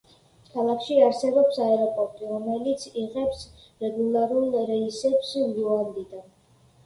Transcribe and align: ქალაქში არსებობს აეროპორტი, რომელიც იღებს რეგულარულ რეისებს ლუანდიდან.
ქალაქში 0.51 0.95
არსებობს 1.07 1.59
აეროპორტი, 1.65 2.25
რომელიც 2.29 2.85
იღებს 3.03 3.43
რეგულარულ 3.87 4.57
რეისებს 4.73 5.35
ლუანდიდან. 5.59 6.27